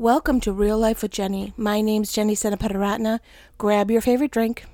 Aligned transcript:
Welcome 0.00 0.40
to 0.40 0.52
Real 0.52 0.78
Life 0.78 1.02
with 1.02 1.10
Jenny. 1.10 1.52
My 1.58 1.82
name's 1.82 2.10
Jenny 2.10 2.34
Senapataratna. 2.34 3.20
Grab 3.58 3.90
your 3.90 4.00
favorite 4.00 4.30
drink, 4.30 4.64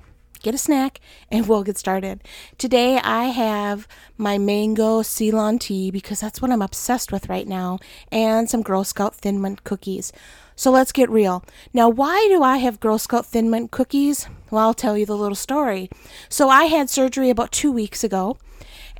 get 0.41 0.55
a 0.55 0.57
snack, 0.57 1.01
and 1.29 1.45
we'll 1.45 1.65
get 1.65 1.77
started. 1.77 2.23
Today 2.57 2.97
I 2.99 3.25
have 3.25 3.89
my 4.17 4.37
mango 4.37 5.01
Ceylon 5.01 5.59
tea 5.59 5.91
because 5.91 6.21
that's 6.21 6.41
what 6.41 6.49
I'm 6.49 6.61
obsessed 6.61 7.11
with 7.11 7.27
right 7.27 7.45
now, 7.45 7.77
and 8.09 8.49
some 8.49 8.61
Girl 8.61 8.85
Scout 8.85 9.15
Thin 9.15 9.41
Mint 9.41 9.65
cookies. 9.65 10.13
So 10.55 10.71
let's 10.71 10.93
get 10.93 11.09
real. 11.09 11.43
Now, 11.73 11.89
why 11.89 12.25
do 12.29 12.41
I 12.41 12.59
have 12.59 12.79
Girl 12.79 12.97
Scout 12.97 13.25
Thin 13.25 13.49
Mint 13.49 13.69
cookies? 13.69 14.29
Well, 14.49 14.63
I'll 14.63 14.73
tell 14.73 14.97
you 14.97 15.05
the 15.05 15.17
little 15.17 15.35
story. 15.35 15.89
So 16.29 16.47
I 16.47 16.67
had 16.67 16.89
surgery 16.89 17.29
about 17.29 17.51
two 17.51 17.73
weeks 17.73 18.01
ago, 18.01 18.37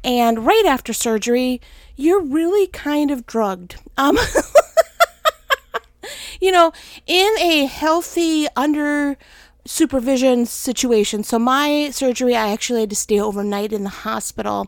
and 0.03 0.45
right 0.45 0.65
after 0.65 0.91
surgery, 0.91 1.61
you're 1.95 2.21
really 2.21 2.67
kind 2.67 3.11
of 3.11 3.25
drugged. 3.25 3.77
Um, 3.95 4.17
you 6.39 6.51
know, 6.51 6.71
in 7.05 7.33
a 7.39 7.65
healthy, 7.65 8.47
under 8.55 9.17
supervision 9.65 10.45
situation. 10.45 11.23
So, 11.23 11.37
my 11.39 11.89
surgery, 11.91 12.35
I 12.35 12.51
actually 12.51 12.81
had 12.81 12.89
to 12.89 12.95
stay 12.95 13.19
overnight 13.19 13.73
in 13.73 13.83
the 13.83 13.89
hospital 13.89 14.67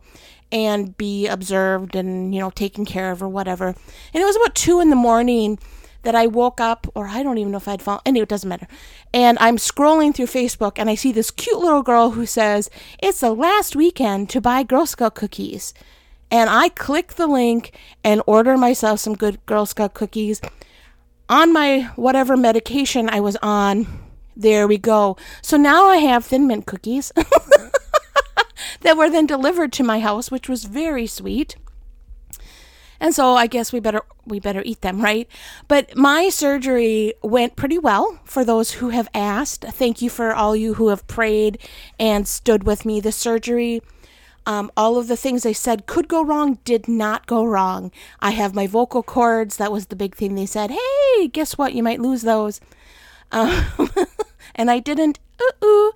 and 0.51 0.97
be 0.97 1.27
observed 1.27 1.95
and, 1.95 2.33
you 2.33 2.39
know, 2.39 2.49
taken 2.49 2.85
care 2.85 3.11
of 3.11 3.21
or 3.21 3.29
whatever. 3.29 3.67
And 3.67 4.21
it 4.21 4.25
was 4.25 4.35
about 4.35 4.55
two 4.55 4.79
in 4.79 4.89
the 4.89 4.95
morning 4.95 5.59
that 6.03 6.15
I 6.15 6.27
woke 6.27 6.61
up, 6.61 6.87
or 6.95 7.07
I 7.07 7.23
don't 7.23 7.37
even 7.37 7.51
know 7.51 7.57
if 7.57 7.67
I'd 7.67 7.81
fallen. 7.81 8.01
Anyway, 8.05 8.23
it 8.23 8.29
doesn't 8.29 8.47
matter. 8.47 8.67
And 9.13 9.37
I'm 9.39 9.57
scrolling 9.57 10.15
through 10.15 10.27
Facebook 10.27 10.73
and 10.77 10.89
I 10.89 10.95
see 10.95 11.11
this 11.11 11.31
cute 11.31 11.59
little 11.59 11.83
girl 11.83 12.11
who 12.11 12.25
says, 12.25 12.69
It's 12.99 13.19
the 13.19 13.33
last 13.33 13.75
weekend 13.75 14.29
to 14.29 14.41
buy 14.41 14.63
Girl 14.63 14.85
Scout 14.85 15.15
cookies. 15.15 15.73
And 16.31 16.49
I 16.49 16.69
click 16.69 17.15
the 17.15 17.27
link 17.27 17.77
and 18.03 18.21
order 18.27 18.55
myself 18.55 18.99
some 18.99 19.15
good 19.15 19.45
Girl 19.45 19.65
Scout 19.65 19.93
cookies 19.93 20.41
on 21.29 21.53
my 21.53 21.89
whatever 21.95 22.35
medication 22.35 23.09
I 23.09 23.19
was 23.19 23.37
on. 23.37 23.87
There 24.35 24.67
we 24.67 24.77
go. 24.77 25.15
So 25.41 25.57
now 25.57 25.85
I 25.87 25.97
have 25.97 26.25
Thin 26.25 26.47
Mint 26.47 26.65
cookies 26.65 27.11
that 28.81 28.97
were 28.97 29.09
then 29.09 29.25
delivered 29.25 29.71
to 29.73 29.83
my 29.83 29.99
house, 29.99 30.31
which 30.31 30.49
was 30.49 30.65
very 30.65 31.07
sweet. 31.07 31.55
And 32.99 33.13
so 33.15 33.35
I 33.35 33.47
guess 33.47 33.71
we 33.71 33.79
better 33.79 34.01
we 34.25 34.39
better 34.39 34.61
eat 34.65 34.81
them, 34.81 35.01
right? 35.01 35.27
But 35.67 35.95
my 35.95 36.29
surgery 36.29 37.13
went 37.23 37.55
pretty 37.55 37.77
well 37.77 38.19
for 38.25 38.43
those 38.43 38.71
who 38.71 38.89
have 38.89 39.09
asked. 39.13 39.63
Thank 39.63 40.01
you 40.01 40.09
for 40.09 40.33
all 40.33 40.55
you 40.55 40.73
who 40.73 40.89
have 40.89 41.07
prayed 41.07 41.59
and 41.97 42.27
stood 42.27 42.65
with 42.65 42.85
me. 42.85 42.99
The 42.99 43.11
surgery 43.13 43.81
um, 44.45 44.71
all 44.75 44.97
of 44.97 45.07
the 45.07 45.17
things 45.17 45.43
they 45.43 45.53
said 45.53 45.85
could 45.85 46.07
go 46.07 46.23
wrong 46.23 46.59
did 46.63 46.87
not 46.87 47.27
go 47.27 47.45
wrong. 47.45 47.91
I 48.19 48.31
have 48.31 48.55
my 48.55 48.67
vocal 48.67 49.03
cords. 49.03 49.57
That 49.57 49.71
was 49.71 49.87
the 49.87 49.95
big 49.95 50.15
thing. 50.15 50.35
They 50.35 50.45
said, 50.45 50.71
hey, 50.71 51.27
guess 51.27 51.57
what? 51.57 51.73
You 51.73 51.83
might 51.83 52.01
lose 52.01 52.23
those. 52.23 52.59
Um, 53.31 53.65
and 54.55 54.71
I 54.71 54.79
didn't. 54.79 55.19
Uh-uh. 55.39 55.91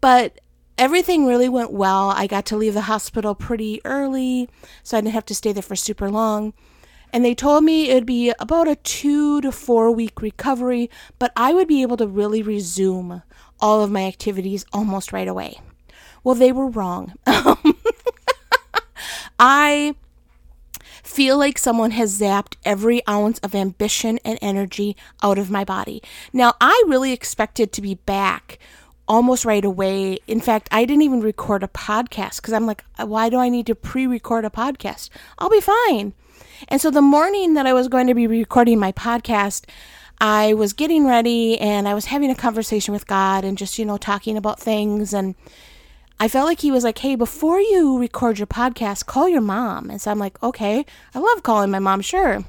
But 0.00 0.40
everything 0.78 1.26
really 1.26 1.48
went 1.48 1.72
well. 1.72 2.10
I 2.10 2.26
got 2.26 2.46
to 2.46 2.56
leave 2.56 2.74
the 2.74 2.82
hospital 2.82 3.34
pretty 3.34 3.80
early, 3.84 4.48
so 4.82 4.96
I 4.96 5.00
didn't 5.00 5.14
have 5.14 5.26
to 5.26 5.34
stay 5.34 5.52
there 5.52 5.62
for 5.62 5.76
super 5.76 6.10
long. 6.10 6.54
And 7.12 7.24
they 7.24 7.34
told 7.34 7.64
me 7.64 7.88
it'd 7.88 8.06
be 8.06 8.32
about 8.38 8.68
a 8.68 8.76
two 8.76 9.40
to 9.40 9.50
four 9.50 9.90
week 9.90 10.22
recovery, 10.22 10.88
but 11.18 11.32
I 11.36 11.52
would 11.52 11.66
be 11.66 11.82
able 11.82 11.96
to 11.96 12.06
really 12.06 12.42
resume 12.42 13.22
all 13.58 13.82
of 13.82 13.90
my 13.90 14.04
activities 14.04 14.64
almost 14.72 15.12
right 15.12 15.28
away. 15.28 15.60
Well, 16.22 16.34
they 16.34 16.52
were 16.52 16.68
wrong. 16.68 17.14
I 19.38 19.94
feel 21.02 21.38
like 21.38 21.58
someone 21.58 21.90
has 21.92 22.20
zapped 22.20 22.54
every 22.64 23.06
ounce 23.08 23.38
of 23.40 23.54
ambition 23.54 24.18
and 24.24 24.38
energy 24.40 24.96
out 25.22 25.38
of 25.38 25.50
my 25.50 25.64
body. 25.64 26.02
Now, 26.32 26.54
I 26.60 26.82
really 26.86 27.12
expected 27.12 27.72
to 27.72 27.82
be 27.82 27.94
back 27.94 28.58
almost 29.08 29.44
right 29.44 29.64
away. 29.64 30.18
In 30.28 30.40
fact, 30.40 30.68
I 30.70 30.84
didn't 30.84 31.02
even 31.02 31.20
record 31.20 31.64
a 31.64 31.68
podcast 31.68 32.36
because 32.36 32.54
I'm 32.54 32.66
like, 32.66 32.84
uh, 32.98 33.06
why 33.06 33.28
do 33.28 33.38
I 33.38 33.48
need 33.48 33.66
to 33.66 33.74
pre 33.74 34.06
record 34.06 34.44
a 34.44 34.50
podcast? 34.50 35.10
I'll 35.38 35.50
be 35.50 35.60
fine. 35.60 36.12
And 36.68 36.80
so 36.80 36.90
the 36.90 37.02
morning 37.02 37.54
that 37.54 37.66
I 37.66 37.72
was 37.72 37.88
going 37.88 38.06
to 38.06 38.14
be 38.14 38.26
recording 38.26 38.78
my 38.78 38.92
podcast, 38.92 39.64
I 40.20 40.54
was 40.54 40.72
getting 40.74 41.06
ready 41.06 41.58
and 41.58 41.88
I 41.88 41.94
was 41.94 42.06
having 42.06 42.30
a 42.30 42.36
conversation 42.36 42.92
with 42.92 43.06
God 43.06 43.44
and 43.44 43.58
just, 43.58 43.78
you 43.78 43.84
know, 43.84 43.96
talking 43.96 44.36
about 44.36 44.60
things 44.60 45.12
and 45.12 45.34
I 46.22 46.28
felt 46.28 46.46
like 46.46 46.60
he 46.60 46.70
was 46.70 46.84
like, 46.84 46.98
hey, 46.98 47.16
before 47.16 47.58
you 47.58 47.98
record 47.98 48.38
your 48.38 48.46
podcast, 48.46 49.06
call 49.06 49.26
your 49.26 49.40
mom. 49.40 49.88
And 49.88 50.00
so 50.02 50.10
I'm 50.10 50.18
like, 50.18 50.40
okay, 50.42 50.84
I 51.14 51.18
love 51.18 51.42
calling 51.42 51.70
my 51.70 51.78
mom, 51.78 52.02
sure. 52.02 52.44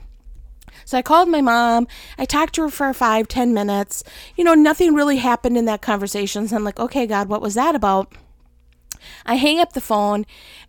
So 0.84 0.98
I 0.98 1.02
called 1.02 1.30
my 1.30 1.40
mom. 1.40 1.88
I 2.18 2.26
talked 2.26 2.56
to 2.56 2.64
her 2.64 2.70
for 2.70 2.94
five, 2.94 3.30
ten 3.30 3.54
minutes. 3.54 4.04
You 4.36 4.44
know, 4.44 4.56
nothing 4.56 4.94
really 4.94 5.18
happened 5.18 5.58
in 5.58 5.66
that 5.66 5.82
conversation. 5.82 6.50
So 6.50 6.58
I'm 6.58 6.66
like, 6.66 6.82
okay, 6.82 7.08
God, 7.08 7.30
what 7.30 7.42
was 7.42 7.54
that 7.54 7.74
about? 7.74 8.14
I 9.26 9.36
hang 9.36 9.62
up 9.62 9.72
the 9.72 9.80
phone 9.80 10.26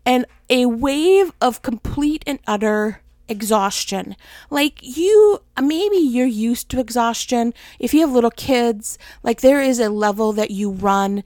and 0.07 0.25
a 0.49 0.67
wave 0.67 1.33
of 1.41 1.63
complete 1.63 2.23
and 2.25 2.39
utter 2.47 3.01
exhaustion. 3.29 4.15
Like 4.49 4.79
you, 4.81 5.41
maybe 5.61 5.97
you're 5.97 6.27
used 6.27 6.69
to 6.71 6.79
exhaustion. 6.79 7.53
If 7.81 7.93
you 7.95 8.01
have 8.03 8.13
little 8.13 8.31
kids, 8.31 8.97
like 9.25 9.41
there 9.41 9.61
is 9.61 9.81
a 9.81 9.91
level 9.91 10.33
that 10.35 10.53
you 10.53 10.71
run 10.71 11.25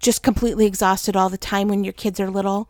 just 0.00 0.22
completely 0.22 0.66
exhausted 0.66 1.16
all 1.16 1.28
the 1.28 1.38
time 1.38 1.68
when 1.68 1.84
your 1.84 1.92
kids 1.92 2.18
are 2.20 2.30
little. 2.30 2.68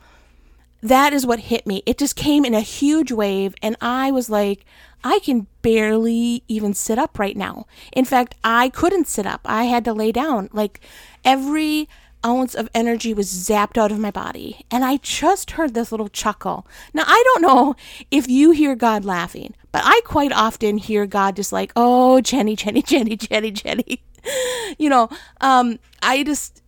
That 0.83 1.13
is 1.13 1.25
what 1.25 1.41
hit 1.41 1.67
me. 1.67 1.83
It 1.87 1.99
just 1.99 2.17
came 2.17 2.45
in 2.45 2.55
a 2.55 2.61
huge 2.61 3.13
wave, 3.13 3.55
and 3.63 3.77
I 3.81 4.11
was 4.11 4.29
like, 4.29 4.65
I 5.05 5.21
can 5.21 5.47
barely 5.63 6.45
even 6.49 6.75
sit 6.75 6.99
up 6.99 7.19
right 7.19 7.37
now. 7.37 7.67
In 7.93 8.05
fact, 8.05 8.35
I 8.43 8.69
couldn't 8.69 9.09
sit 9.09 9.27
up. 9.27 9.41
I 9.45 9.65
had 9.65 9.85
to 9.85 9.93
lay 9.93 10.13
down. 10.13 10.49
Like 10.53 10.81
every 11.25 11.89
ounce 12.25 12.55
of 12.55 12.69
energy 12.75 13.13
was 13.13 13.29
zapped 13.33 13.77
out 13.77 13.93
of 13.93 13.99
my 13.99 14.11
body. 14.11 14.65
And 14.71 14.85
I 14.85 14.99
just 14.99 15.53
heard 15.53 15.75
this 15.75 15.91
little 15.91 16.09
chuckle. 16.09 16.67
Now, 16.95 17.05
I 17.07 17.23
don't 17.27 17.43
know 17.43 17.75
if 18.11 18.29
you 18.29 18.53
hear 18.53 18.75
God 18.75 19.05
laughing, 19.05 19.55
but 19.73 19.83
I 19.85 20.01
quite 20.05 20.33
often 20.33 20.79
hear 20.79 21.07
God 21.07 21.37
just 21.37 21.53
like, 21.53 21.73
oh, 21.75 22.21
Jenny, 22.21 22.57
Jenny, 22.57 22.83
Jenny, 22.83 23.17
Jenny, 23.17 23.51
Jenny. 23.51 24.03
you 24.79 24.89
know, 24.89 25.09
um, 25.41 25.79
I 26.03 26.23
just, 26.23 26.62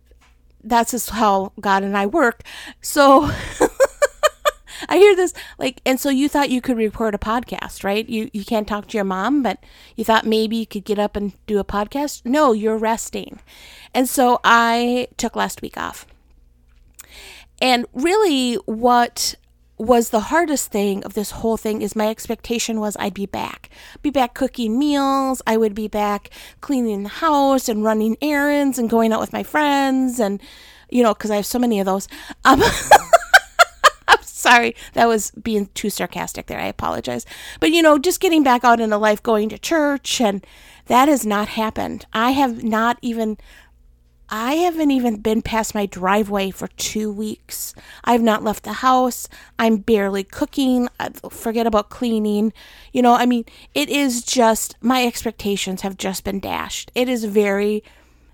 that's 0.65 0.91
just 0.91 1.11
how 1.11 1.53
God 1.59 1.83
and 1.83 1.97
I 1.97 2.05
work. 2.05 2.43
So 2.81 3.29
I 4.89 4.97
hear 4.97 5.15
this 5.15 5.33
like 5.57 5.81
and 5.85 5.99
so 5.99 6.09
you 6.09 6.27
thought 6.27 6.49
you 6.49 6.61
could 6.61 6.77
record 6.77 7.15
a 7.15 7.19
podcast, 7.19 7.83
right? 7.83 8.07
You 8.07 8.29
you 8.33 8.43
can't 8.43 8.67
talk 8.67 8.87
to 8.87 8.97
your 8.97 9.05
mom, 9.05 9.43
but 9.43 9.63
you 9.95 10.03
thought 10.03 10.25
maybe 10.25 10.57
you 10.57 10.65
could 10.65 10.83
get 10.83 10.99
up 10.99 11.15
and 11.15 11.33
do 11.47 11.59
a 11.59 11.63
podcast? 11.63 12.25
No, 12.25 12.51
you're 12.51 12.77
resting. 12.77 13.39
And 13.93 14.09
so 14.09 14.39
I 14.43 15.07
took 15.17 15.35
last 15.35 15.61
week 15.61 15.77
off. 15.77 16.05
And 17.61 17.85
really 17.93 18.55
what 18.65 19.35
was 19.77 20.09
the 20.09 20.21
hardest 20.21 20.71
thing 20.71 21.03
of 21.03 21.13
this 21.13 21.31
whole 21.31 21.57
thing 21.57 21.81
is 21.81 21.95
my 21.95 22.07
expectation 22.07 22.79
was 22.79 22.95
I'd 22.99 23.13
be 23.13 23.25
back. 23.25 23.69
Be 24.01 24.09
back 24.09 24.33
cooking 24.33 24.79
meals, 24.79 25.41
I 25.45 25.57
would 25.57 25.75
be 25.75 25.87
back 25.87 26.29
cleaning 26.61 27.03
the 27.03 27.09
house 27.09 27.67
and 27.67 27.83
running 27.83 28.17
errands 28.21 28.79
and 28.79 28.89
going 28.89 29.11
out 29.11 29.19
with 29.19 29.33
my 29.33 29.43
friends 29.43 30.19
and 30.19 30.41
you 30.89 31.03
know, 31.03 31.13
cuz 31.13 31.31
I 31.31 31.35
have 31.35 31.45
so 31.45 31.59
many 31.59 31.79
of 31.79 31.85
those. 31.85 32.07
Um 32.45 32.63
I'm 34.07 34.21
sorry, 34.21 34.75
that 34.93 35.07
was 35.07 35.31
being 35.31 35.67
too 35.73 35.89
sarcastic 35.89 36.45
there. 36.45 36.59
I 36.59 36.67
apologize. 36.67 37.25
But 37.59 37.71
you 37.71 37.81
know, 37.81 37.97
just 37.97 38.19
getting 38.21 38.43
back 38.43 38.63
out 38.63 38.79
into 38.79 38.97
life, 38.97 39.21
going 39.21 39.49
to 39.49 39.57
church 39.57 40.21
and 40.21 40.45
that 40.87 41.09
has 41.09 41.25
not 41.25 41.49
happened. 41.49 42.05
I 42.13 42.31
have 42.31 42.63
not 42.63 42.97
even 43.01 43.37
I 44.29 44.55
haven't 44.55 44.91
even 44.91 45.17
been 45.17 45.41
past 45.41 45.75
my 45.75 45.85
driveway 45.85 46.51
for 46.51 46.67
two 46.67 47.11
weeks. 47.11 47.75
I've 48.03 48.23
not 48.23 48.43
left 48.43 48.63
the 48.63 48.73
house. 48.73 49.29
I'm 49.59 49.77
barely 49.77 50.23
cooking. 50.23 50.89
Forget 51.29 51.67
about 51.67 51.89
cleaning. 51.89 52.51
You 52.91 53.01
know, 53.01 53.13
I 53.13 53.25
mean, 53.25 53.45
it 53.73 53.89
is 53.89 54.23
just, 54.23 54.75
my 54.81 55.05
expectations 55.05 55.81
have 55.81 55.97
just 55.97 56.23
been 56.23 56.39
dashed. 56.39 56.91
It 56.95 57.07
is 57.07 57.25
very 57.25 57.83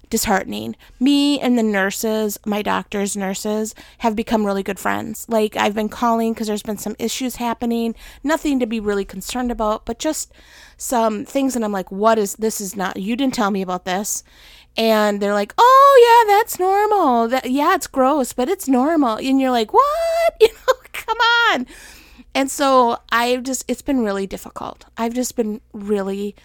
disheartening. 0.10 0.76
Me 1.00 1.40
and 1.40 1.58
the 1.58 1.64
nurses, 1.64 2.38
my 2.46 2.62
doctor's 2.62 3.18
nurses, 3.18 3.74
have 4.00 4.16
become 4.16 4.46
really 4.46 4.62
good 4.62 4.78
friends. 4.78 5.26
Like, 5.30 5.56
I've 5.56 5.74
been 5.74 5.90
calling 5.90 6.34
because 6.34 6.48
there's 6.48 6.62
been 6.62 6.78
some 6.78 6.98
issues 7.00 7.38
happening. 7.38 7.96
Nothing 8.24 8.60
to 8.60 8.66
be 8.66 8.80
really 8.80 9.06
concerned 9.06 9.52
about, 9.52 9.86
but 9.86 10.00
just 10.00 10.34
some 10.78 11.26
things. 11.26 11.56
And 11.56 11.64
I'm 11.64 11.72
like, 11.72 11.92
what 11.92 12.20
is 12.20 12.36
this? 12.36 12.62
Is 12.62 12.76
not, 12.76 12.98
you 12.98 13.16
didn't 13.16 13.34
tell 13.34 13.52
me 13.52 13.62
about 13.62 13.86
this 13.86 14.24
and 14.78 15.22
they're 15.22 15.34
like, 15.34 15.54
"Oh 15.58 16.26
yeah, 16.28 16.34
that's 16.36 16.60
normal. 16.60 17.28
That 17.28 17.50
yeah, 17.50 17.76
it's 17.76 17.88
gross, 17.88 18.34
but 18.34 18.50
it's 18.50 18.68
normal." 18.68 19.18
And 19.18 19.40
you're 19.40 19.52
like, 19.52 19.74
"What? 19.74 20.34
You 20.42 20.48
know, 20.48 20.74
come 20.94 21.18
on." 21.20 21.68
And 22.34 22.50
so 22.50 23.00
I've 23.12 23.44
just 23.44 23.66
it's 23.68 23.82
been 23.82 24.04
really 24.04 24.28
difficult. 24.28 24.86
I've 24.98 25.14
just 25.14 25.36
been 25.36 25.62
really 25.74 26.36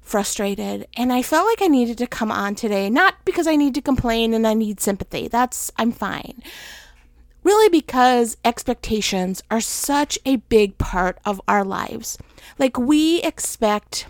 frustrated 0.00 0.88
and 0.96 1.12
I 1.12 1.22
felt 1.22 1.46
like 1.46 1.62
I 1.62 1.68
needed 1.68 1.98
to 1.98 2.06
come 2.06 2.32
on 2.32 2.56
today, 2.56 2.90
not 2.90 3.24
because 3.24 3.46
I 3.46 3.54
need 3.54 3.74
to 3.74 3.82
complain 3.82 4.34
and 4.34 4.46
I 4.46 4.54
need 4.54 4.80
sympathy. 4.80 5.28
That's 5.28 5.70
I'm 5.76 5.92
fine. 5.92 6.42
Really 7.44 7.68
because 7.68 8.36
expectations 8.44 9.42
are 9.50 9.60
such 9.60 10.18
a 10.26 10.36
big 10.36 10.76
part 10.78 11.18
of 11.24 11.40
our 11.46 11.64
lives. 11.64 12.18
Like 12.58 12.76
we 12.76 13.22
expect 13.22 14.06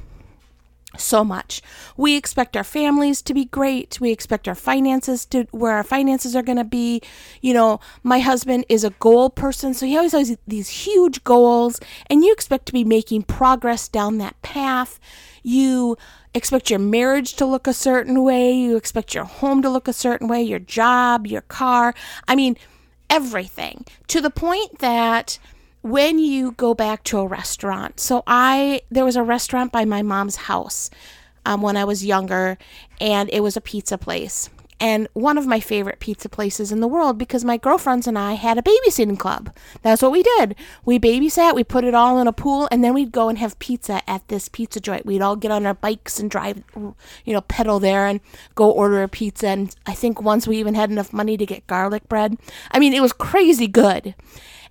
so 0.96 1.24
much. 1.24 1.62
We 1.96 2.16
expect 2.16 2.56
our 2.56 2.64
families 2.64 3.22
to 3.22 3.34
be 3.34 3.44
great. 3.44 4.00
We 4.00 4.10
expect 4.10 4.48
our 4.48 4.54
finances 4.54 5.24
to 5.26 5.46
where 5.50 5.72
our 5.72 5.84
finances 5.84 6.34
are 6.34 6.42
going 6.42 6.58
to 6.58 6.64
be. 6.64 7.00
You 7.40 7.54
know, 7.54 7.80
my 8.02 8.18
husband 8.18 8.64
is 8.68 8.84
a 8.84 8.90
goal 8.90 9.30
person, 9.30 9.74
so 9.74 9.86
he 9.86 9.96
always 9.96 10.12
has 10.12 10.36
these 10.46 10.68
huge 10.68 11.22
goals, 11.24 11.80
and 12.08 12.24
you 12.24 12.32
expect 12.32 12.66
to 12.66 12.72
be 12.72 12.84
making 12.84 13.22
progress 13.22 13.88
down 13.88 14.18
that 14.18 14.40
path. 14.42 14.98
You 15.42 15.96
expect 16.34 16.70
your 16.70 16.78
marriage 16.78 17.34
to 17.34 17.46
look 17.46 17.66
a 17.66 17.72
certain 17.72 18.22
way. 18.22 18.52
You 18.52 18.76
expect 18.76 19.14
your 19.14 19.24
home 19.24 19.62
to 19.62 19.70
look 19.70 19.88
a 19.88 19.92
certain 19.92 20.28
way, 20.28 20.42
your 20.42 20.58
job, 20.58 21.26
your 21.26 21.42
car. 21.42 21.94
I 22.28 22.34
mean, 22.34 22.56
everything 23.08 23.84
to 24.08 24.20
the 24.20 24.30
point 24.30 24.78
that 24.78 25.38
when 25.82 26.18
you 26.18 26.52
go 26.52 26.74
back 26.74 27.04
to 27.04 27.18
a 27.18 27.26
restaurant. 27.26 28.00
So 28.00 28.22
I 28.26 28.82
there 28.90 29.04
was 29.04 29.16
a 29.16 29.22
restaurant 29.22 29.72
by 29.72 29.84
my 29.84 30.02
mom's 30.02 30.36
house 30.36 30.90
um, 31.46 31.62
when 31.62 31.76
I 31.76 31.84
was 31.84 32.04
younger, 32.04 32.58
and 33.00 33.30
it 33.32 33.40
was 33.40 33.56
a 33.56 33.60
pizza 33.60 33.98
place. 33.98 34.50
And 34.82 35.08
one 35.12 35.36
of 35.36 35.46
my 35.46 35.60
favorite 35.60 36.00
pizza 36.00 36.30
places 36.30 36.72
in 36.72 36.80
the 36.80 36.88
world 36.88 37.18
because 37.18 37.44
my 37.44 37.58
girlfriends 37.58 38.06
and 38.06 38.18
I 38.18 38.32
had 38.32 38.56
a 38.56 38.62
babysitting 38.62 39.18
club. 39.18 39.54
That's 39.82 40.00
what 40.00 40.10
we 40.10 40.22
did. 40.22 40.56
We 40.86 40.98
babysat, 40.98 41.54
we 41.54 41.64
put 41.64 41.84
it 41.84 41.94
all 41.94 42.18
in 42.18 42.26
a 42.26 42.32
pool, 42.32 42.66
and 42.70 42.82
then 42.82 42.94
we'd 42.94 43.12
go 43.12 43.28
and 43.28 43.36
have 43.36 43.58
pizza 43.58 44.00
at 44.08 44.26
this 44.28 44.48
pizza 44.48 44.80
joint. 44.80 45.04
We'd 45.04 45.20
all 45.20 45.36
get 45.36 45.50
on 45.50 45.66
our 45.66 45.74
bikes 45.74 46.18
and 46.18 46.30
drive, 46.30 46.62
you 46.74 46.94
know, 47.34 47.42
pedal 47.42 47.78
there 47.78 48.06
and 48.06 48.20
go 48.54 48.70
order 48.70 49.02
a 49.02 49.08
pizza. 49.08 49.48
And 49.48 49.76
I 49.84 49.92
think 49.92 50.22
once 50.22 50.48
we 50.48 50.56
even 50.56 50.74
had 50.74 50.90
enough 50.90 51.12
money 51.12 51.36
to 51.36 51.44
get 51.44 51.66
garlic 51.66 52.08
bread. 52.08 52.38
I 52.70 52.78
mean, 52.78 52.94
it 52.94 53.02
was 53.02 53.12
crazy 53.12 53.66
good. 53.66 54.14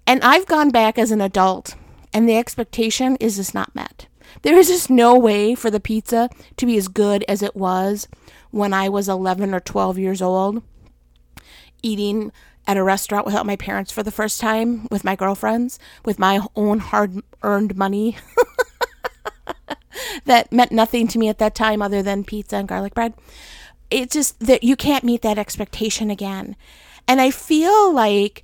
And 0.09 0.23
I've 0.23 0.47
gone 0.47 0.71
back 0.71 0.97
as 0.97 1.11
an 1.11 1.21
adult, 1.21 1.75
and 2.11 2.27
the 2.27 2.35
expectation 2.35 3.15
is 3.17 3.35
just 3.35 3.53
not 3.53 3.75
met. 3.75 4.07
There 4.41 4.57
is 4.57 4.67
just 4.67 4.89
no 4.89 5.15
way 5.15 5.53
for 5.53 5.69
the 5.69 5.79
pizza 5.79 6.31
to 6.57 6.65
be 6.65 6.77
as 6.77 6.88
good 6.88 7.23
as 7.27 7.44
it 7.44 7.56
was 7.56 8.07
when 8.50 8.73
I 8.73 8.89
was 8.89 9.07
11 9.07 9.53
or 9.53 9.59
12 9.59 10.00
years 10.00 10.19
old, 10.19 10.63
eating 11.83 12.31
at 12.65 12.75
a 12.75 12.83
restaurant 12.83 13.27
without 13.27 13.45
my 13.45 13.56
parents 13.56 13.91
for 13.91 14.01
the 14.01 14.09
first 14.09 14.41
time, 14.41 14.88
with 14.89 15.03
my 15.03 15.15
girlfriends, 15.15 15.77
with 16.03 16.17
my 16.17 16.39
own 16.56 16.79
hard 16.79 17.21
earned 17.44 17.77
money. 17.77 18.17
that 20.25 20.51
meant 20.51 20.71
nothing 20.71 21.07
to 21.09 21.19
me 21.19 21.29
at 21.29 21.38
that 21.38 21.53
time 21.53 21.83
other 21.83 22.01
than 22.01 22.23
pizza 22.23 22.56
and 22.56 22.67
garlic 22.67 22.95
bread. 22.95 23.13
It's 23.91 24.15
just 24.15 24.39
that 24.39 24.63
you 24.63 24.75
can't 24.75 25.03
meet 25.03 25.21
that 25.21 25.38
expectation 25.38 26.09
again. 26.09 26.56
And 27.07 27.21
I 27.21 27.29
feel 27.29 27.94
like 27.94 28.41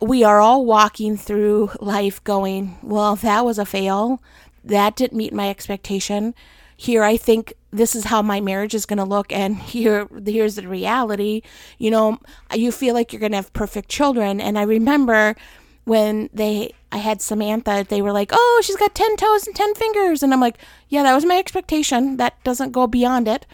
we 0.00 0.22
are 0.24 0.40
all 0.40 0.64
walking 0.64 1.16
through 1.16 1.70
life 1.80 2.22
going, 2.24 2.78
well, 2.82 3.16
that 3.16 3.44
was 3.44 3.58
a 3.58 3.66
fail. 3.66 4.22
That 4.64 4.96
didn't 4.96 5.16
meet 5.16 5.32
my 5.32 5.48
expectation. 5.48 6.34
Here, 6.76 7.02
I 7.02 7.16
think 7.16 7.54
this 7.72 7.96
is 7.96 8.04
how 8.04 8.22
my 8.22 8.40
marriage 8.40 8.74
is 8.74 8.86
going 8.86 8.98
to 8.98 9.04
look, 9.04 9.32
and 9.32 9.56
here, 9.56 10.08
here's 10.24 10.54
the 10.54 10.68
reality. 10.68 11.42
You 11.78 11.90
know, 11.90 12.18
you 12.54 12.70
feel 12.70 12.94
like 12.94 13.12
you're 13.12 13.20
going 13.20 13.32
to 13.32 13.38
have 13.38 13.52
perfect 13.52 13.88
children. 13.88 14.40
And 14.40 14.58
I 14.58 14.62
remember 14.62 15.34
when 15.84 16.30
they, 16.32 16.74
I 16.92 16.98
had 16.98 17.20
Samantha, 17.20 17.84
they 17.88 18.00
were 18.00 18.12
like, 18.12 18.30
oh, 18.32 18.62
she's 18.64 18.76
got 18.76 18.94
10 18.94 19.16
toes 19.16 19.46
and 19.46 19.56
10 19.56 19.74
fingers. 19.74 20.22
And 20.22 20.32
I'm 20.32 20.40
like, 20.40 20.58
yeah, 20.88 21.02
that 21.02 21.14
was 21.14 21.24
my 21.24 21.38
expectation. 21.38 22.16
That 22.18 22.42
doesn't 22.44 22.72
go 22.72 22.86
beyond 22.86 23.26
it 23.26 23.46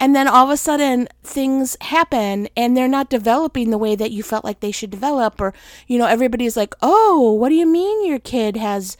and 0.00 0.16
then 0.16 0.26
all 0.26 0.46
of 0.46 0.50
a 0.50 0.56
sudden 0.56 1.06
things 1.22 1.76
happen 1.82 2.48
and 2.56 2.74
they're 2.74 2.88
not 2.88 3.10
developing 3.10 3.70
the 3.70 3.78
way 3.78 3.94
that 3.94 4.10
you 4.10 4.22
felt 4.22 4.44
like 4.44 4.60
they 4.60 4.72
should 4.72 4.90
develop 4.90 5.40
or 5.40 5.52
you 5.86 5.98
know 5.98 6.06
everybody's 6.06 6.56
like 6.56 6.74
oh 6.80 7.32
what 7.34 7.50
do 7.50 7.54
you 7.54 7.66
mean 7.66 8.06
your 8.06 8.18
kid 8.18 8.56
has 8.56 8.96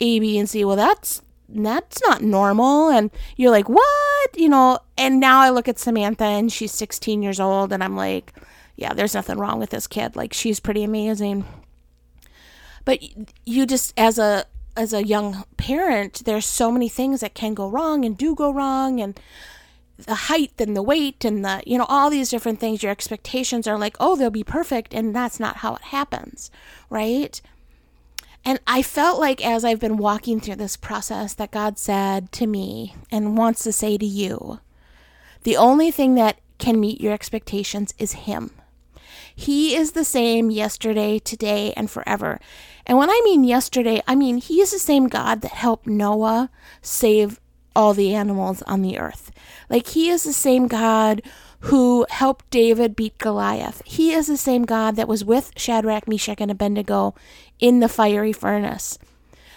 a 0.00 0.18
b 0.18 0.36
and 0.36 0.50
c? 0.50 0.64
Well 0.64 0.76
that's 0.76 1.22
that's 1.52 2.00
not 2.06 2.22
normal. 2.22 2.90
And 2.90 3.10
you're 3.36 3.50
like 3.50 3.68
what? 3.68 4.36
You 4.36 4.48
know 4.48 4.80
and 4.98 5.20
now 5.20 5.40
i 5.40 5.50
look 5.50 5.68
at 5.68 5.78
samantha 5.78 6.24
and 6.24 6.52
she's 6.52 6.72
16 6.72 7.22
years 7.22 7.40
old 7.40 7.72
and 7.72 7.82
i'm 7.82 7.96
like 7.96 8.34
yeah 8.76 8.92
there's 8.92 9.14
nothing 9.14 9.38
wrong 9.38 9.58
with 9.58 9.70
this 9.70 9.86
kid. 9.86 10.16
Like 10.16 10.32
she's 10.32 10.58
pretty 10.58 10.82
amazing. 10.82 11.44
But 12.84 13.00
you 13.44 13.66
just 13.66 13.94
as 13.96 14.18
a 14.18 14.46
as 14.76 14.92
a 14.92 15.04
young 15.04 15.44
parent 15.56 16.22
there's 16.24 16.46
so 16.46 16.72
many 16.72 16.88
things 16.88 17.20
that 17.20 17.34
can 17.34 17.54
go 17.54 17.68
wrong 17.68 18.04
and 18.04 18.16
do 18.16 18.34
go 18.34 18.50
wrong 18.52 19.00
and 19.00 19.20
the 20.06 20.14
height 20.14 20.52
and 20.58 20.76
the 20.76 20.82
weight 20.82 21.24
and 21.24 21.44
the 21.44 21.62
you 21.66 21.78
know 21.78 21.86
all 21.88 22.10
these 22.10 22.30
different 22.30 22.60
things 22.60 22.82
your 22.82 22.92
expectations 22.92 23.66
are 23.66 23.78
like 23.78 23.96
oh 24.00 24.16
they'll 24.16 24.30
be 24.30 24.44
perfect 24.44 24.94
and 24.94 25.14
that's 25.14 25.40
not 25.40 25.58
how 25.58 25.74
it 25.74 25.82
happens 25.82 26.50
right 26.88 27.40
and 28.44 28.60
i 28.66 28.82
felt 28.82 29.20
like 29.20 29.44
as 29.44 29.64
i've 29.64 29.80
been 29.80 29.96
walking 29.96 30.40
through 30.40 30.56
this 30.56 30.76
process 30.76 31.34
that 31.34 31.50
god 31.50 31.78
said 31.78 32.30
to 32.32 32.46
me 32.46 32.94
and 33.10 33.36
wants 33.36 33.62
to 33.62 33.72
say 33.72 33.96
to 33.96 34.06
you 34.06 34.60
the 35.42 35.56
only 35.56 35.90
thing 35.90 36.14
that 36.14 36.38
can 36.58 36.78
meet 36.78 37.00
your 37.00 37.12
expectations 37.12 37.94
is 37.98 38.12
him 38.12 38.50
he 39.34 39.74
is 39.74 39.92
the 39.92 40.04
same 40.04 40.50
yesterday, 40.50 41.18
today, 41.18 41.72
and 41.74 41.90
forever. 41.90 42.40
And 42.86 42.98
when 42.98 43.08
I 43.08 43.20
mean 43.24 43.42
yesterday, 43.42 44.02
I 44.06 44.14
mean 44.14 44.36
he 44.36 44.60
is 44.60 44.70
the 44.70 44.78
same 44.78 45.08
God 45.08 45.40
that 45.40 45.52
helped 45.52 45.86
Noah 45.86 46.50
save 46.82 47.40
all 47.74 47.94
the 47.94 48.14
animals 48.14 48.62
on 48.62 48.82
the 48.82 48.98
earth. 48.98 49.30
Like 49.68 49.88
he 49.88 50.08
is 50.08 50.24
the 50.24 50.32
same 50.32 50.66
God 50.68 51.22
who 51.64 52.06
helped 52.08 52.48
David 52.50 52.96
beat 52.96 53.18
Goliath. 53.18 53.82
He 53.84 54.12
is 54.12 54.26
the 54.26 54.36
same 54.36 54.64
God 54.64 54.96
that 54.96 55.08
was 55.08 55.24
with 55.24 55.52
Shadrach, 55.56 56.08
Meshach, 56.08 56.40
and 56.40 56.50
Abednego 56.50 57.14
in 57.58 57.80
the 57.80 57.88
fiery 57.88 58.32
furnace. 58.32 58.98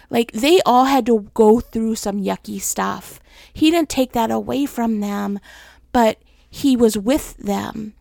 Like 0.10 0.32
they 0.32 0.60
all 0.66 0.86
had 0.86 1.06
to 1.08 1.30
go 1.34 1.60
through 1.60 1.96
some 1.96 2.22
yucky 2.22 2.62
stuff. 2.62 3.20
He 3.52 3.72
didn't 3.72 3.90
take 3.90 4.12
that 4.14 4.32
away 4.32 4.66
from 4.66 5.00
them, 5.00 5.40
but 5.92 6.20
he 6.50 6.76
was 6.76 6.98
with 6.98 7.38
them. 7.38 7.94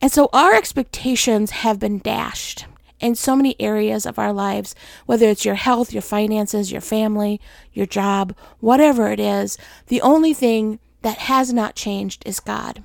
And 0.00 0.10
so 0.10 0.30
our 0.32 0.54
expectations 0.54 1.50
have 1.50 1.78
been 1.78 1.98
dashed 1.98 2.64
in 3.00 3.14
so 3.14 3.34
many 3.34 3.56
areas 3.58 4.06
of 4.06 4.18
our 4.18 4.32
lives, 4.32 4.74
whether 5.06 5.26
it's 5.26 5.44
your 5.44 5.54
health, 5.54 5.92
your 5.92 6.02
finances, 6.02 6.70
your 6.70 6.80
family, 6.80 7.40
your 7.72 7.86
job, 7.86 8.34
whatever 8.60 9.10
it 9.10 9.20
is, 9.20 9.56
the 9.86 10.00
only 10.02 10.34
thing 10.34 10.78
that 11.02 11.18
has 11.18 11.52
not 11.52 11.74
changed 11.74 12.22
is 12.26 12.40
God. 12.40 12.82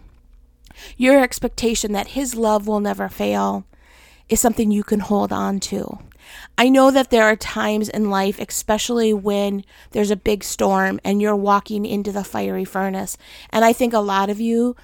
Your 0.97 1.21
expectation 1.21 1.91
that 1.93 2.09
His 2.09 2.35
love 2.35 2.67
will 2.67 2.79
never 2.79 3.09
fail 3.09 3.65
is 4.29 4.39
something 4.39 4.71
you 4.71 4.83
can 4.83 5.01
hold 5.01 5.31
on 5.31 5.59
to. 5.59 5.99
I 6.57 6.69
know 6.69 6.89
that 6.91 7.11
there 7.11 7.23
are 7.23 7.35
times 7.35 7.89
in 7.89 8.09
life, 8.09 8.39
especially 8.39 9.13
when 9.13 9.63
there's 9.91 10.11
a 10.11 10.15
big 10.15 10.43
storm 10.43 10.99
and 11.03 11.21
you're 11.21 11.35
walking 11.35 11.85
into 11.85 12.11
the 12.11 12.23
fiery 12.23 12.65
furnace. 12.65 13.17
And 13.51 13.63
I 13.63 13.73
think 13.73 13.93
a 13.93 13.99
lot 13.99 14.29
of 14.29 14.39
you, 14.39 14.75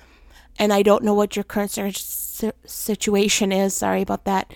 and 0.60 0.72
I 0.72 0.84
don't 0.84 1.04
know 1.04 1.14
what 1.14 1.36
your 1.36 1.44
current 1.44 1.72
situation 1.72 3.52
is, 3.52 3.74
sorry 3.74 4.02
about 4.02 4.26
that, 4.26 4.54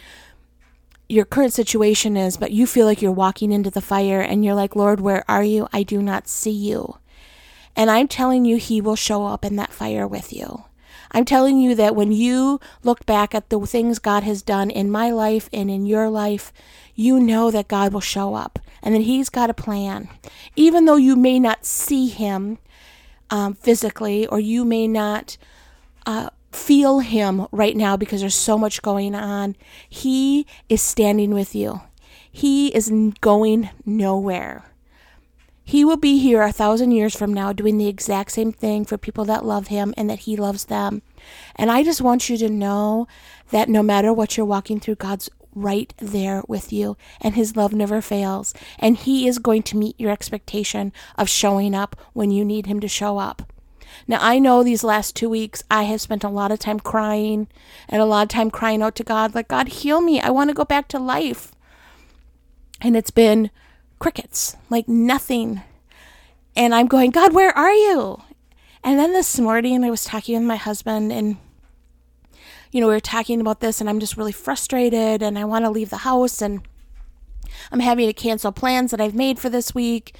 your 1.07 1.25
current 1.25 1.53
situation 1.53 2.17
is, 2.17 2.37
but 2.37 2.51
you 2.51 2.65
feel 2.65 2.85
like 2.85 3.01
you're 3.01 3.11
walking 3.11 3.51
into 3.51 3.69
the 3.69 3.81
fire 3.81 4.21
and 4.21 4.43
you're 4.43 4.55
like, 4.55 4.75
Lord, 4.75 4.99
where 4.99 5.23
are 5.29 5.43
you? 5.43 5.67
I 5.71 5.83
do 5.83 6.01
not 6.01 6.27
see 6.27 6.51
you. 6.51 6.97
And 7.75 7.91
I'm 7.91 8.07
telling 8.07 8.45
you, 8.45 8.57
He 8.57 8.81
will 8.81 8.95
show 8.95 9.25
up 9.25 9.45
in 9.45 9.55
that 9.57 9.73
fire 9.73 10.07
with 10.07 10.33
you. 10.33 10.65
I'm 11.11 11.25
telling 11.25 11.59
you 11.59 11.75
that 11.75 11.95
when 11.95 12.11
you 12.11 12.59
look 12.83 13.05
back 13.05 13.35
at 13.35 13.49
the 13.49 13.59
things 13.61 13.99
God 13.99 14.23
has 14.23 14.41
done 14.41 14.69
in 14.69 14.91
my 14.91 15.11
life 15.11 15.49
and 15.53 15.69
in 15.69 15.85
your 15.85 16.09
life, 16.09 16.51
you 16.95 17.19
know 17.19 17.51
that 17.51 17.67
God 17.67 17.93
will 17.93 18.01
show 18.01 18.33
up 18.33 18.59
and 18.81 18.95
that 18.95 19.01
He's 19.01 19.29
got 19.29 19.49
a 19.49 19.53
plan. 19.53 20.09
Even 20.55 20.85
though 20.85 20.95
you 20.95 21.15
may 21.15 21.39
not 21.39 21.65
see 21.65 22.07
Him 22.07 22.57
um, 23.29 23.53
physically 23.53 24.25
or 24.27 24.39
you 24.39 24.65
may 24.65 24.87
not 24.87 25.37
uh, 26.05 26.29
feel 26.55 26.99
Him 26.99 27.47
right 27.51 27.75
now 27.75 27.97
because 27.97 28.21
there's 28.21 28.35
so 28.35 28.57
much 28.57 28.81
going 28.81 29.13
on. 29.13 29.55
He 29.87 30.47
is 30.69 30.81
standing 30.81 31.33
with 31.33 31.53
you, 31.55 31.81
He 32.31 32.73
is 32.75 32.91
going 33.21 33.69
nowhere. 33.85 34.71
He 35.67 35.83
will 35.83 35.97
be 35.97 36.19
here 36.19 36.43
a 36.43 36.51
thousand 36.51 36.91
years 36.91 37.15
from 37.15 37.33
now 37.33 37.51
doing 37.51 37.79
the 37.79 37.87
exact 37.87 38.31
same 38.31 38.51
thing 38.51 38.85
for 38.85 38.99
people 38.99 39.25
that 39.25 39.43
love 39.43 39.67
Him 39.67 39.95
and 39.97 40.07
that 40.11 40.19
He 40.19 40.35
loves 40.35 40.65
them. 40.65 41.01
And 41.55 41.71
I 41.71 41.83
just 41.83 42.01
want 42.01 42.29
you 42.29 42.37
to 42.37 42.49
know 42.49 43.07
that 43.49 43.67
no 43.67 43.81
matter 43.81 44.13
what 44.13 44.37
you're 44.37 44.45
walking 44.45 44.79
through, 44.79 44.95
God's 44.95 45.27
right 45.55 45.91
there 45.97 46.43
with 46.47 46.71
you, 46.71 46.97
and 47.19 47.33
His 47.33 47.55
love 47.55 47.73
never 47.73 47.99
fails. 47.99 48.53
And 48.77 48.95
He 48.95 49.27
is 49.27 49.39
going 49.39 49.63
to 49.63 49.77
meet 49.77 49.99
your 49.99 50.11
expectation 50.11 50.93
of 51.17 51.29
showing 51.29 51.73
up 51.73 51.95
when 52.13 52.29
you 52.29 52.45
need 52.45 52.67
Him 52.67 52.79
to 52.81 52.87
show 52.87 53.17
up. 53.17 53.51
Now, 54.07 54.19
I 54.21 54.39
know 54.39 54.63
these 54.63 54.83
last 54.83 55.15
two 55.15 55.29
weeks 55.29 55.63
I 55.69 55.83
have 55.83 56.01
spent 56.01 56.23
a 56.23 56.29
lot 56.29 56.51
of 56.51 56.59
time 56.59 56.79
crying 56.79 57.47
and 57.87 58.01
a 58.01 58.05
lot 58.05 58.23
of 58.23 58.29
time 58.29 58.51
crying 58.51 58.81
out 58.81 58.95
to 58.95 59.03
God, 59.03 59.35
like, 59.35 59.47
God, 59.47 59.67
heal 59.67 60.01
me. 60.01 60.19
I 60.19 60.29
want 60.29 60.49
to 60.49 60.55
go 60.55 60.65
back 60.65 60.87
to 60.89 60.99
life. 60.99 61.51
And 62.81 62.95
it's 62.95 63.11
been 63.11 63.51
crickets, 63.99 64.55
like 64.69 64.87
nothing. 64.87 65.61
And 66.55 66.75
I'm 66.75 66.87
going, 66.87 67.11
God, 67.11 67.33
where 67.33 67.55
are 67.57 67.73
you? 67.73 68.21
And 68.83 68.99
then 68.99 69.13
this 69.13 69.39
morning 69.39 69.83
I 69.83 69.89
was 69.89 70.03
talking 70.03 70.35
with 70.35 70.47
my 70.47 70.57
husband 70.57 71.11
and 71.11 71.37
you 72.71 72.81
know, 72.81 72.87
we 72.87 72.93
were 72.93 72.99
talking 72.99 73.39
about 73.39 73.61
this 73.61 73.79
and 73.79 73.89
I'm 73.89 74.01
just 74.01 74.17
really 74.17 74.33
frustrated 74.33 75.23
and 75.23 75.39
I 75.39 75.45
want 75.45 75.63
to 75.63 75.71
leave 75.71 75.89
the 75.89 75.97
house 75.97 76.41
and 76.41 76.61
I'm 77.71 77.79
having 77.79 78.05
to 78.07 78.13
cancel 78.13 78.51
plans 78.51 78.91
that 78.91 78.99
I've 78.99 79.15
made 79.15 79.39
for 79.39 79.49
this 79.49 79.73
week. 79.73 80.15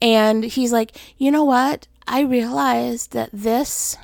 And 0.00 0.44
he's 0.44 0.72
like, 0.72 0.96
you 1.18 1.30
know 1.30 1.44
what? 1.44 1.88
I 2.10 2.22
realized 2.22 3.12
that 3.12 3.30
this, 3.32 3.96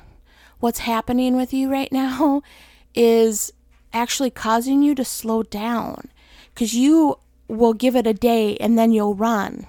what's 0.61 0.79
happening 0.79 1.35
with 1.35 1.53
you 1.53 1.69
right 1.69 1.91
now, 1.91 2.41
is 2.95 3.51
actually 3.91 4.31
causing 4.31 4.81
you 4.81 4.95
to 4.95 5.03
slow 5.03 5.43
down 5.43 6.09
because 6.53 6.73
you 6.73 7.19
will 7.49 7.73
give 7.73 7.97
it 7.97 8.07
a 8.07 8.13
day 8.13 8.55
and 8.57 8.79
then 8.79 8.93
you'll 8.93 9.13
run. 9.13 9.67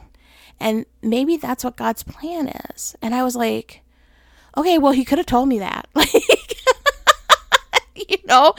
And 0.60 0.86
maybe 1.02 1.36
that's 1.36 1.64
what 1.64 1.76
God's 1.76 2.04
plan 2.04 2.48
is. 2.70 2.94
And 3.02 3.12
I 3.12 3.24
was 3.24 3.34
like, 3.34 3.82
okay, 4.56 4.78
well, 4.78 4.92
he 4.92 5.04
could 5.04 5.18
have 5.18 5.26
told 5.26 5.48
me 5.48 5.58
that. 5.58 5.88
Like, 5.94 6.14
you 8.08 8.18
know? 8.26 8.54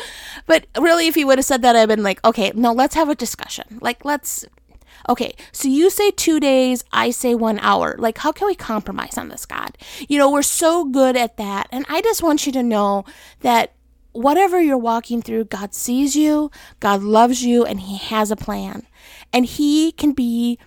But 0.45 0.65
really, 0.77 1.07
if 1.07 1.15
he 1.15 1.23
would 1.23 1.37
have 1.37 1.45
said 1.45 1.61
that, 1.61 1.77
I'd 1.77 1.87
been 1.87 2.03
like, 2.03 2.23
okay, 2.25 2.51
no, 2.53 2.73
let's 2.73 2.95
have 2.95 3.07
a 3.07 3.15
discussion. 3.15 3.79
Like, 3.81 4.03
let's. 4.03 4.45
Okay, 5.07 5.35
so 5.51 5.67
you 5.67 5.89
say 5.89 6.11
two 6.11 6.39
days, 6.39 6.83
I 6.91 7.11
say 7.11 7.35
one 7.35 7.59
hour. 7.59 7.95
Like, 7.97 8.17
how 8.17 8.31
can 8.31 8.47
we 8.47 8.55
compromise 8.55 9.17
on 9.17 9.29
this, 9.29 9.45
God? 9.45 9.77
You 10.07 10.17
know, 10.17 10.29
we're 10.29 10.41
so 10.41 10.85
good 10.85 11.15
at 11.15 11.37
that. 11.37 11.67
And 11.71 11.85
I 11.87 12.01
just 12.01 12.21
want 12.23 12.45
you 12.45 12.51
to 12.53 12.63
know 12.63 13.05
that 13.41 13.73
whatever 14.11 14.61
you're 14.61 14.77
walking 14.77 15.21
through, 15.21 15.45
God 15.45 15.73
sees 15.73 16.15
you, 16.15 16.51
God 16.79 17.01
loves 17.01 17.43
you, 17.43 17.63
and 17.63 17.81
He 17.81 17.97
has 17.97 18.31
a 18.31 18.35
plan. 18.35 18.85
And 19.31 19.45
He 19.45 19.91
can 19.93 20.11
be, 20.11 20.59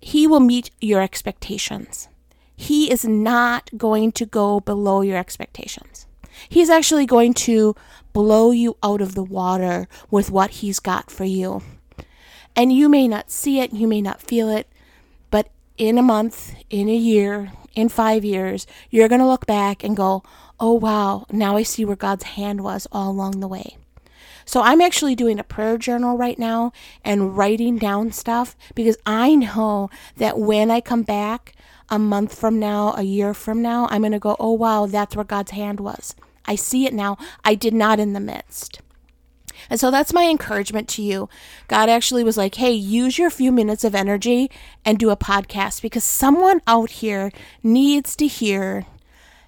He 0.00 0.26
will 0.26 0.40
meet 0.40 0.70
your 0.80 1.00
expectations. 1.00 2.08
He 2.54 2.90
is 2.90 3.04
not 3.04 3.70
going 3.76 4.12
to 4.12 4.26
go 4.26 4.60
below 4.60 5.00
your 5.00 5.16
expectations. 5.16 6.06
He's 6.48 6.70
actually 6.70 7.06
going 7.06 7.34
to 7.34 7.74
blow 8.12 8.50
you 8.50 8.76
out 8.82 9.00
of 9.00 9.14
the 9.14 9.22
water 9.22 9.88
with 10.10 10.30
what 10.30 10.50
He's 10.50 10.80
got 10.80 11.10
for 11.10 11.24
you. 11.24 11.62
And 12.56 12.72
you 12.72 12.88
may 12.88 13.06
not 13.06 13.30
see 13.30 13.60
it, 13.60 13.72
you 13.72 13.86
may 13.86 14.02
not 14.02 14.20
feel 14.20 14.48
it, 14.48 14.66
but 15.30 15.48
in 15.76 15.96
a 15.96 16.02
month, 16.02 16.54
in 16.70 16.88
a 16.88 16.96
year, 16.96 17.52
in 17.74 17.88
five 17.88 18.24
years, 18.24 18.66
you're 18.90 19.08
going 19.08 19.20
to 19.20 19.26
look 19.26 19.46
back 19.46 19.84
and 19.84 19.96
go, 19.96 20.24
oh, 20.58 20.74
wow, 20.74 21.24
now 21.30 21.56
I 21.56 21.62
see 21.62 21.84
where 21.84 21.96
God's 21.96 22.24
hand 22.24 22.62
was 22.62 22.88
all 22.90 23.10
along 23.10 23.40
the 23.40 23.48
way. 23.48 23.76
So 24.44 24.62
I'm 24.62 24.80
actually 24.80 25.14
doing 25.14 25.38
a 25.38 25.44
prayer 25.44 25.76
journal 25.76 26.16
right 26.16 26.38
now 26.38 26.72
and 27.04 27.36
writing 27.36 27.76
down 27.78 28.12
stuff 28.12 28.56
because 28.74 28.96
I 29.04 29.34
know 29.34 29.90
that 30.16 30.38
when 30.38 30.70
I 30.70 30.80
come 30.80 31.02
back 31.02 31.52
a 31.90 31.98
month 31.98 32.36
from 32.36 32.58
now, 32.58 32.94
a 32.96 33.02
year 33.02 33.34
from 33.34 33.62
now, 33.62 33.86
I'm 33.90 34.02
going 34.02 34.12
to 34.12 34.18
go, 34.18 34.36
oh, 34.40 34.52
wow, 34.52 34.86
that's 34.86 35.14
where 35.14 35.24
God's 35.24 35.50
hand 35.50 35.80
was. 35.80 36.14
I 36.46 36.54
see 36.54 36.86
it 36.86 36.94
now. 36.94 37.18
I 37.44 37.54
did 37.54 37.74
not 37.74 38.00
in 38.00 38.14
the 38.14 38.20
midst. 38.20 38.80
And 39.70 39.78
so 39.78 39.90
that's 39.90 40.12
my 40.12 40.24
encouragement 40.28 40.88
to 40.90 41.02
you. 41.02 41.28
God 41.68 41.88
actually 41.88 42.24
was 42.24 42.36
like, 42.36 42.56
hey, 42.56 42.72
use 42.72 43.18
your 43.18 43.30
few 43.30 43.52
minutes 43.52 43.84
of 43.84 43.94
energy 43.94 44.50
and 44.84 44.98
do 44.98 45.10
a 45.10 45.16
podcast 45.16 45.82
because 45.82 46.04
someone 46.04 46.60
out 46.66 46.90
here 46.90 47.30
needs 47.62 48.16
to 48.16 48.26
hear 48.26 48.86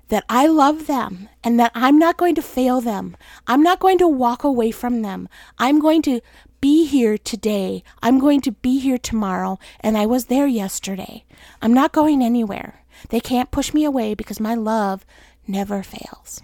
that 0.09 0.25
I 0.29 0.47
love 0.47 0.87
them 0.87 1.29
and 1.43 1.59
that 1.59 1.73
I'm 1.75 1.99
not 1.99 2.17
going 2.17 2.35
to 2.35 2.43
fail 2.43 2.81
them. 2.81 3.17
I'm 3.47 3.63
not 3.63 3.79
going 3.79 3.99
to 3.99 4.09
walk 4.09 4.45
away 4.45 4.73
from 4.73 5.03
them. 5.03 5.29
I'm 5.59 5.79
going 5.79 6.03
to 6.03 6.21
be 6.61 6.85
here 6.87 7.17
today. 7.17 7.83
I'm 8.03 8.19
going 8.19 8.41
to 8.43 8.53
be 8.53 8.81
here 8.81 8.99
tomorrow. 8.99 9.59
And 9.81 9.97
I 9.97 10.07
was 10.07 10.27
there 10.27 10.47
yesterday. 10.47 11.25
I'm 11.63 11.73
not 11.73 11.93
going 11.93 12.23
anywhere. 12.23 12.83
They 13.09 13.21
can't 13.21 13.51
push 13.51 13.73
me 13.73 13.85
away 13.85 14.15
because 14.15 14.41
my 14.41 14.55
love 14.55 15.07
never 15.47 15.83
fails. 15.83 16.43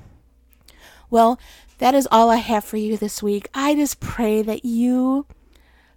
Well, 1.10 1.38
that 1.78 1.94
is 1.94 2.08
all 2.10 2.30
I 2.30 2.36
have 2.36 2.64
for 2.64 2.76
you 2.76 2.96
this 2.96 3.22
week. 3.22 3.48
I 3.54 3.74
just 3.74 4.00
pray 4.00 4.42
that 4.42 4.64
you 4.64 5.26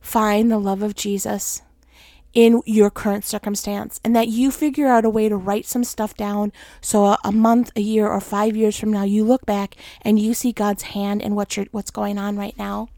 find 0.01 0.51
the 0.51 0.59
love 0.59 0.81
of 0.81 0.95
Jesus 0.95 1.62
in 2.33 2.62
your 2.65 2.89
current 2.89 3.25
circumstance 3.25 4.00
and 4.03 4.15
that 4.15 4.27
you 4.27 4.51
figure 4.51 4.88
out 4.88 5.05
a 5.05 5.09
way 5.09 5.29
to 5.29 5.36
write 5.36 5.65
some 5.65 5.83
stuff 5.83 6.15
down. 6.15 6.51
So 6.81 7.05
a, 7.05 7.17
a, 7.24 7.31
month 7.31 7.71
a 7.75 7.81
year 7.81 8.07
or 8.07 8.21
5 8.21 8.55
years 8.55 8.77
from 8.77 8.93
now 8.93 9.03
you 9.03 9.24
look 9.24 9.45
back 9.45 9.75
and 10.01 10.19
you 10.19 10.33
see 10.33 10.51
God's 10.51 10.83
hand 10.83 11.21
in 11.21 11.36
what 11.36 11.57
you're, 11.57 11.65
what's 11.71 11.91
going 11.91 12.17
on 12.17 12.38
right 12.38 12.57
now 12.57 12.89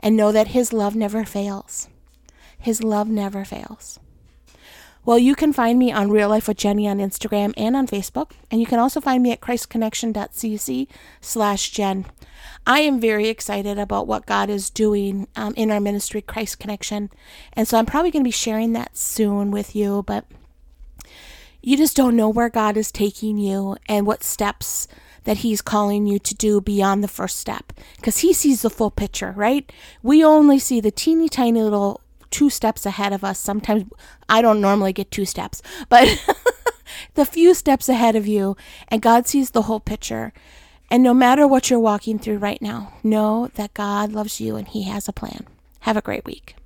and 0.00 0.16
know 0.16 0.32
that 0.32 0.48
his 0.48 0.72
love 0.72 0.96
never 0.96 1.24
fails. 1.24 1.88
His 2.58 2.82
love 2.82 3.08
never 3.08 3.44
fails 3.44 4.00
well, 5.04 5.18
you 5.18 5.34
can 5.34 5.52
find 5.52 5.78
me 5.78 5.90
on 5.90 6.10
Real 6.10 6.28
Life 6.28 6.48
with 6.48 6.56
Jenny 6.56 6.86
on 6.86 6.98
Instagram 6.98 7.52
and 7.56 7.74
on 7.74 7.86
Facebook, 7.86 8.32
and 8.50 8.60
you 8.60 8.66
can 8.66 8.78
also 8.78 9.00
find 9.00 9.22
me 9.22 9.32
at 9.32 9.40
christconnection.cc 9.40 10.86
slash 11.20 11.70
Jen. 11.70 12.06
I 12.66 12.80
am 12.80 13.00
very 13.00 13.28
excited 13.28 13.78
about 13.78 14.06
what 14.06 14.26
God 14.26 14.48
is 14.48 14.70
doing 14.70 15.26
um, 15.34 15.54
in 15.56 15.70
our 15.70 15.80
ministry, 15.80 16.22
Christ 16.22 16.60
Connection, 16.60 17.10
and 17.52 17.66
so 17.66 17.78
I'm 17.78 17.86
probably 17.86 18.10
going 18.10 18.22
to 18.22 18.28
be 18.28 18.30
sharing 18.30 18.72
that 18.74 18.96
soon 18.96 19.50
with 19.50 19.74
you, 19.74 20.04
but 20.06 20.24
you 21.62 21.76
just 21.76 21.96
don't 21.96 22.16
know 22.16 22.28
where 22.28 22.48
God 22.48 22.76
is 22.76 22.92
taking 22.92 23.38
you 23.38 23.76
and 23.88 24.06
what 24.06 24.22
steps 24.22 24.86
that 25.24 25.38
he's 25.38 25.62
calling 25.62 26.06
you 26.06 26.18
to 26.18 26.34
do 26.34 26.60
beyond 26.60 27.02
the 27.02 27.08
first 27.08 27.38
step 27.38 27.72
because 27.96 28.18
he 28.18 28.32
sees 28.32 28.62
the 28.62 28.70
full 28.70 28.90
picture, 28.90 29.32
right? 29.36 29.70
We 30.02 30.24
only 30.24 30.58
see 30.58 30.80
the 30.80 30.90
teeny 30.90 31.28
tiny 31.28 31.62
little 31.62 32.01
two 32.32 32.50
steps 32.50 32.84
ahead 32.84 33.12
of 33.12 33.22
us. 33.22 33.38
Sometimes 33.38 33.84
I 34.28 34.42
don't 34.42 34.60
normally 34.60 34.92
get 34.92 35.12
two 35.12 35.24
steps, 35.24 35.62
but 35.88 36.08
the 37.14 37.24
few 37.24 37.54
steps 37.54 37.88
ahead 37.88 38.16
of 38.16 38.26
you, 38.26 38.56
and 38.88 39.00
God 39.00 39.28
sees 39.28 39.50
the 39.50 39.62
whole 39.62 39.80
picture. 39.80 40.32
And 40.90 41.02
no 41.02 41.14
matter 41.14 41.46
what 41.46 41.70
you're 41.70 41.78
walking 41.78 42.18
through 42.18 42.38
right 42.38 42.60
now, 42.60 42.92
know 43.04 43.48
that 43.54 43.74
God 43.74 44.12
loves 44.12 44.40
you 44.40 44.56
and 44.56 44.66
He 44.66 44.82
has 44.84 45.08
a 45.08 45.12
plan. 45.12 45.46
Have 45.80 45.96
a 45.96 46.02
great 46.02 46.24
week. 46.24 46.56